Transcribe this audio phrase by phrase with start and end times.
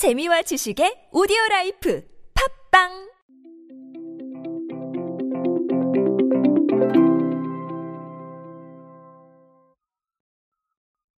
[0.00, 2.02] 재미와 지식의 오디오 라이프
[2.72, 2.88] 팟빵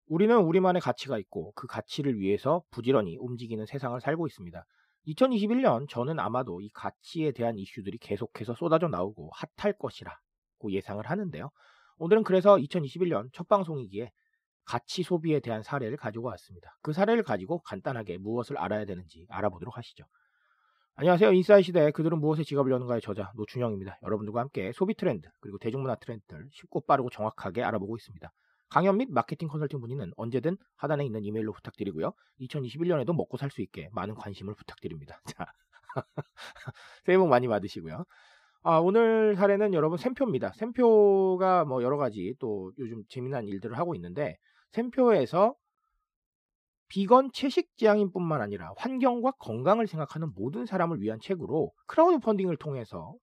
[0.07, 4.65] 우리는 우리만의 가치가 있고 그 가치를 위해서 부지런히 움직이는 세상을 살고 있습니다.
[5.09, 11.51] 2021년 저는 아마도 이 가치에 대한 이슈들이 계속해서 쏟아져 나오고 핫할 것이라고 예상을 하는데요.
[11.99, 14.11] 오늘은 그래서 2021년 첫 방송이기에
[14.71, 16.77] 가치 소비에 대한 사례를 가지고 왔습니다.
[16.81, 20.05] 그 사례를 가지고 간단하게 무엇을 알아야 되는지 알아보도록 하시죠.
[20.95, 21.33] 안녕하세요.
[21.33, 23.99] 인사이 시대 그들은 무엇에 지갑을 여는가의 저자 노준영입니다.
[24.05, 28.33] 여러분들과 함께 소비 트렌드 그리고 대중문화 트렌드들 쉽고 빠르고 정확하게 알아보고 있습니다.
[28.69, 32.13] 강연 및 마케팅 컨설팅 문의는 언제든 하단에 있는 이메일로 부탁드리고요.
[32.41, 35.21] 2021년에도 먹고 살 수 있게 많은 관심을 부탁드립니다.
[35.37, 35.47] 자,
[37.05, 38.05] 새해 복 많이 받으시고요.
[38.63, 40.53] 아, 오늘 사례는 여러분 샘표입니다.
[40.53, 44.39] 샘표가 뭐 여러 가지 또 요즘 재미난 일들을 하고 있는데
[44.73, 45.55] 샘표에서
[46.89, 53.15] 비건 채식 지향인뿐만 아니라 환경과 건강을 생각하는 모든 사람을 위한 책으로 크라우드 펀딩을 통해서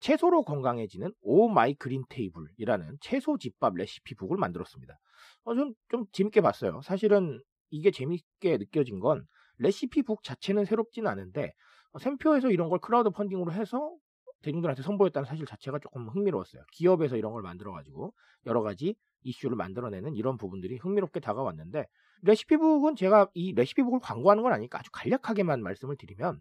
[0.00, 4.98] 채소로 건강해지는 Oh My Green Table이라는 채소 집밥 레시피북을 만들었습니다.
[5.44, 6.80] 어, 좀, 좀 재밌게 봤어요.
[6.82, 9.24] 사실은 이게 재밌게 느껴진 건
[9.58, 11.52] 레시피북 자체는 새롭진 않은데
[11.92, 13.94] 어, 샘표에서 이런 걸 크라우드 펀딩으로 해서
[14.42, 16.62] 대중들한테 선보였다는 사실 자체가 조금 흥미로웠어요.
[16.72, 18.12] 기업에서 이런 걸 만들어가지고
[18.46, 21.86] 여러 가지 이슈를 만들어내는 이런 부분들이 흥미롭게 다가왔는데
[22.22, 26.40] 레시피북은 제가 이 레시피북을 광고하는 건 아니니까 아주 간략하게만 말씀을 드리면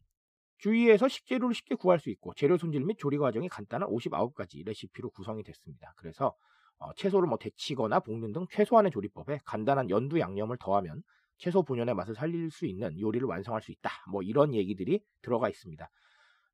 [0.57, 5.43] 주위에서 식재료를 쉽게 구할 수 있고 재료 손질 및 조리 과정이 간단한 59가지 레시피로 구성이
[5.43, 5.93] 됐습니다.
[5.95, 6.35] 그래서
[6.77, 11.01] 어, 채소를 뭐 데치거나 볶는 등 최소한의 조리법에 간단한 연두 양념을 더하면
[11.37, 13.89] 채소 본연의 맛을 살릴 수 있는 요리를 완성할 수 있다.
[14.11, 15.89] 뭐 이런 얘기들이 들어가 있습니다.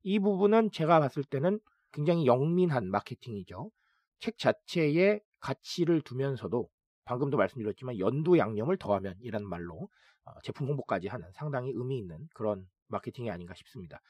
[0.02, 1.60] 이 부분은 제가 봤을 때는
[1.92, 3.70] 굉장히 영민한 마케팅이죠.
[4.20, 6.68] 책 자체에 가치를 두면서도
[7.04, 9.88] 방금도 말씀드렸지만 연두 양념을 더하면 이란 말로
[10.24, 14.00] 어, 제품 홍보까지 하는 상당히 의미 있는 그런 마케팅이 아닌가 싶습니다.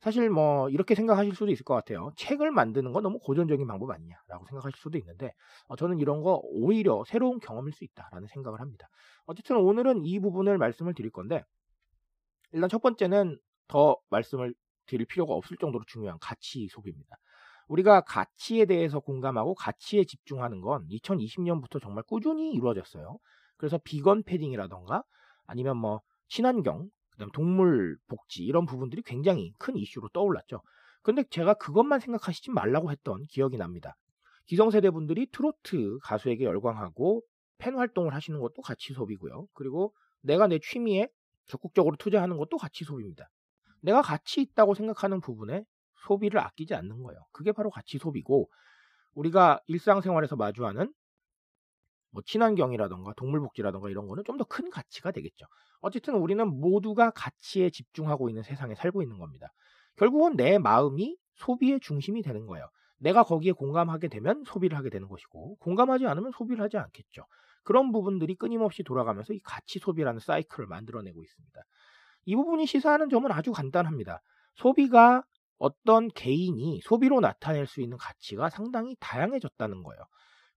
[0.00, 2.12] 사실 뭐 이렇게 생각하실 수도 있을 것 같아요.
[2.16, 5.32] 책을 만드는 건 너무 고전적인 방법 아니냐라고 생각하실 수도 있는데
[5.66, 8.88] 어, 저는 이런 거 오히려 새로운 경험일 수 있다라는 생각을 합니다.
[9.26, 11.44] 어쨌든 오늘은 이 부분을 말씀을 드릴 건데
[12.52, 14.54] 일단 첫 번째는 더 말씀을
[14.86, 17.16] 드릴 필요가 없을 정도로 중요한 가치 소비입니다.
[17.68, 23.18] 우리가 가치에 대해서 공감하고 가치에 집중하는 건 2020년부터 정말 꾸준히 이루어졌어요.
[23.56, 25.02] 그래서 비건 패딩이라던가
[25.46, 30.62] 아니면 뭐 친환경, 그다음 동물 복지 이런 부분들이 굉장히 큰 이슈로 떠올랐죠.
[31.02, 33.96] 근데 제가 그것만 생각하시지 말라고 했던 기억이 납니다.
[34.46, 37.22] 기성세대 분들이 트로트 가수에게 열광하고
[37.58, 39.46] 팬 활동을 하시는 것도 가치 소비고요.
[39.54, 41.08] 그리고 내가 내 취미에
[41.46, 43.28] 적극적으로 투자하는 것도 가치 소비입니다.
[43.80, 45.64] 내가 가치 있다고 생각하는 부분에
[46.06, 47.20] 소비를 아끼지 않는 거예요.
[47.32, 48.48] 그게 바로 가치 소비고
[49.14, 50.92] 우리가 일상생활에서 마주하는
[52.10, 55.46] 뭐 친환경이라던가 동물복지라던가 이런 거는 좀 더 큰 가치가 되겠죠.
[55.80, 59.48] 어쨌든 우리는 모두가 가치에 집중하고 있는 세상에 살고 있는 겁니다.
[59.96, 62.66] 결국은 내 마음이 소비의 중심이 되는 거예요.
[62.98, 67.26] 내가 거기에 공감하게 되면 소비를 하게 되는 것이고 공감하지 않으면 소비를 하지 않겠죠.
[67.62, 71.60] 그런 부분들이 끊임없이 돌아가면서 이 가치 소비라는 사이클을 만들어내고 있습니다.
[72.26, 74.20] 이 부분이 시사하는 점은 아주 간단합니다.
[74.56, 75.22] 소비가
[75.58, 80.02] 어떤 개인이 소비로 나타낼 수 있는 가치가 상당히 다양해졌다는 거예요.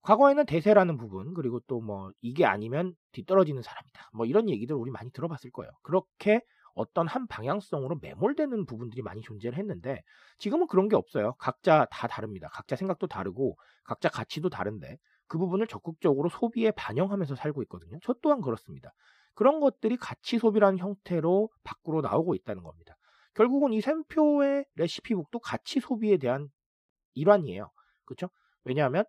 [0.02, 4.10] 과거에는 대세라는 부분 그리고 또 뭐 이게 아니면 뒤떨어지는 사람이다.
[4.14, 5.72] 뭐 이런 얘기들 우리 많이 들어봤을 거예요.
[5.84, 6.42] 그렇게
[6.74, 10.02] 어떤 한 방향성으로 매몰되는 부분들이 많이 존재를 했는데
[10.38, 11.34] 지금은 그런 게 없어요.
[11.40, 12.50] 각자 다 다릅니다.
[12.54, 14.98] 각자 생각도 다르고 각자 가치도 다른데
[15.28, 18.00] 그 부분을 적극적으로 소비에 반영하면서 살고 있거든요.
[18.04, 18.94] 저 또한 그렇습니다.
[19.34, 22.96] 그런 것들이 가치 소비라는 형태로 밖으로 나오고 있다는 겁니다.
[23.34, 26.50] 결국은 이 샘표의 레시피북도 가치 소비에 대한
[27.14, 27.72] 일환이에요.
[28.06, 28.30] 그렇죠?
[28.64, 29.06] 왜냐하면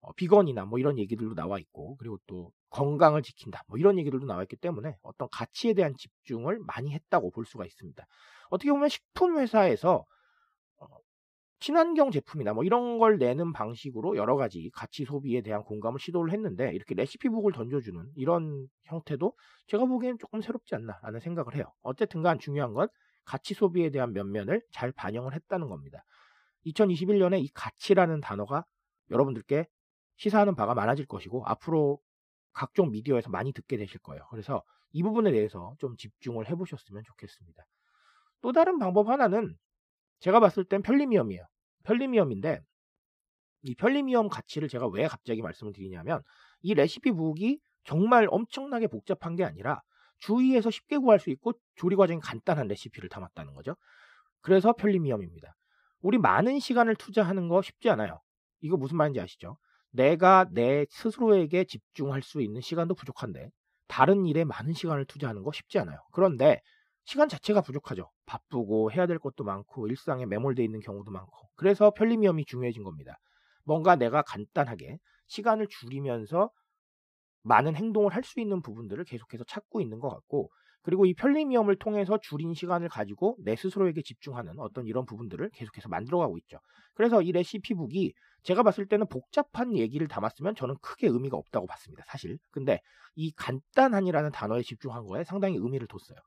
[0.00, 4.42] 어, 비건이나 뭐 이런 얘기들도 나와 있고 그리고 또 건강을 지킨다 뭐 이런 얘기들도 나와
[4.42, 8.06] 있기 때문에 어떤 가치에 대한 집중을 많이 했다고 볼 수가 있습니다.
[8.48, 10.04] 어떻게 보면 식품 회사에서 어,
[11.60, 16.72] 친환경 제품이나 뭐 이런 걸 내는 방식으로 여러 가지 가치 소비에 대한 공감을 시도를 했는데
[16.72, 19.34] 이렇게 레시피북을 던져주는 이런 형태도
[19.66, 21.64] 제가 보기엔 조금 새롭지 않나라는 생각을 해요.
[21.82, 22.88] 어쨌든 간 중요한 건
[23.26, 26.02] 가치 소비에 대한 면면을 잘 반영을 했다는 겁니다.
[26.66, 28.64] 2021년에 이 가치라는 단어가
[29.10, 29.66] 여러분들께
[30.16, 32.00] 시사하는 바가 많아질 것이고 앞으로
[32.52, 34.26] 각종 미디어에서 많이 듣게 되실 거예요.
[34.30, 34.62] 그래서
[34.92, 37.64] 이 부분에 대해서 좀 집중을 해보셨으면 좋겠습니다.
[38.40, 39.56] 또 다른 방법 하나는
[40.20, 41.44] 제가 봤을 땐 편리미엄이에요.
[41.84, 42.60] 편리미엄인데
[43.62, 46.22] 이 편리미엄 가치를 제가 왜 갑자기 말씀을 드리냐면
[46.62, 49.82] 이 레시피 북이 정말 엄청나게 복잡한 게 아니라
[50.18, 53.76] 주위에서 쉽게 구할 수 있고 조리 과정이 간단한 레시피를 담았다는 거죠.
[54.42, 55.54] 그래서 편리미엄입니다.
[56.00, 58.20] 우리 많은 시간을 투자하는 거 쉽지 않아요.
[58.60, 59.56] 이거 무슨 말인지 아시죠?
[59.90, 63.50] 내가 내 스스로에게 집중할 수 있는 시간도 부족한데
[63.88, 65.98] 다른 일에 많은 시간을 투자하는 거 쉽지 않아요.
[66.12, 66.60] 그런데
[67.04, 68.10] 시간 자체가 부족하죠.
[68.26, 71.48] 바쁘고 해야 될 것도 많고 일상에 매몰돼 있는 경우도 많고.
[71.56, 73.18] 그래서 편리미엄이 중요해진 겁니다.
[73.64, 76.50] 뭔가 내가 간단하게 시간을 줄이면서
[77.42, 80.50] 많은 행동을 할 수 있는 부분들을 계속해서 찾고 있는 것 같고
[80.82, 86.38] 그리고 이 편리미엄을 통해서 줄인 시간을 가지고 내 스스로에게 집중하는 어떤 이런 부분들을 계속해서 만들어가고
[86.38, 86.58] 있죠.
[86.94, 88.14] 그래서 이 레시피북이
[88.44, 92.04] 제가 봤을 때는 복잡한 얘기를 담았으면 저는 크게 의미가 없다고 봤습니다.
[92.06, 92.38] 사실.
[92.50, 92.80] 근데
[93.14, 96.18] 이 간단한이라는 단어에 집중한 거에 상당히 의미를 뒀어요.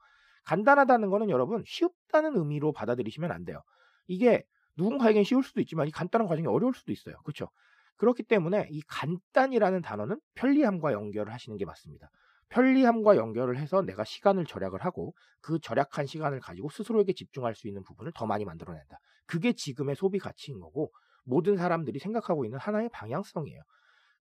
[0.45, 3.61] 간단하다는 거는 여러분 쉽다는 의미로 받아들이시면 안 돼요.
[4.07, 4.43] 이게
[4.77, 7.15] 누군가에겐 쉬울 수도 있지만 이 간단한 과정이 어려울 수도 있어요.
[7.23, 7.49] 그렇죠?
[7.97, 12.09] 그렇기 때문에 이 간단이라는 단어는 편리함과 연결을 하시는 게 맞습니다.
[12.49, 17.83] 편리함과 연결을 해서 내가 시간을 절약을 하고 그 절약한 시간을 가지고 스스로에게 집중할 수 있는
[17.83, 18.99] 부분을 더 많이 만들어낸다.
[19.25, 20.91] 그게 지금의 소비 가치인 거고
[21.23, 23.61] 모든 사람들이 생각하고 있는 하나의 방향성이에요.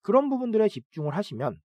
[0.02, 1.60] 그런 부분들에 집중을 하시면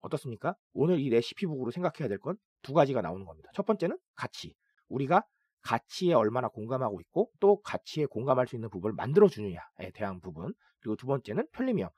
[0.00, 0.54] 어떻습니까?
[0.72, 3.50] 오늘 이 레시피북으로 생각해야 될 건 두 가지가 나오는 겁니다.
[3.54, 4.54] 첫 번째는 가치.
[4.88, 5.24] 우리가
[5.62, 10.52] 가치에 얼마나 공감하고 있고 또 가치에 공감할 수 있는 부분을 만들어 주느냐에 대한 부분.
[10.80, 11.88] 그리고 두 번째는 편리함.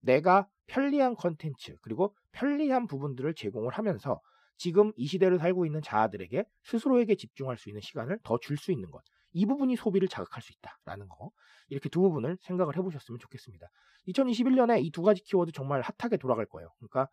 [0.00, 4.20] 내가 편리한 컨텐츠 그리고 편리한 부분들을 제공을 하면서
[4.56, 8.90] 지금 이 시대를 살고 있는 자아들에게 스스로에게 집중할 수 있는 시간을 더 줄 수 있는
[8.90, 9.02] 것.
[9.32, 11.30] 이 부분이 소비를 자극할 수 있다라는 거.
[11.68, 13.66] 이렇게 두 부분을 생각을 해보셨으면 좋겠습니다.
[14.08, 16.70] 2021년에 이 두 가지 키워드 정말 핫하게 돌아갈 거예요.
[16.78, 17.06] 그러니까 어,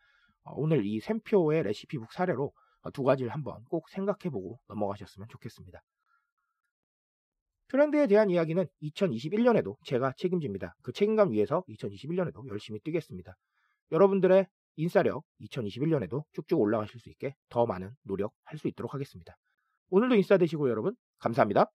[0.46, 2.52] 오늘 이 샘표의 레시피북 사례로
[2.82, 5.82] 어, 두 가지를 한번 꼭 생각해보고 넘어가셨으면 좋겠습니다.
[7.70, 10.76] 트렌드에 대한 이야기는 2021년에도 제가 책임집니다.
[10.84, 13.36] 그 책임감 위에서 2021년에도 열심히 뛰겠습니다.
[13.92, 14.46] 여러분들의
[14.76, 19.36] 인싸력 2021년에도 쭉쭉 올라가실 수 있게 더 많은 노력할 수 있도록 하겠습니다.
[19.90, 21.72] 오늘도 인싸 되시고 여러분 감사합니다.